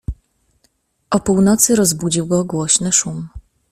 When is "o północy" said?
1.11-1.75